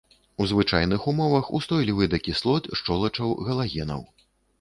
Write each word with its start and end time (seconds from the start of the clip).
У 0.43 0.45
звычайных 0.51 1.01
умовах 1.11 1.51
устойлівы 1.59 2.07
да 2.13 2.19
кіслот, 2.29 2.71
шчолачаў, 2.79 3.35
галагенаў. 3.51 4.01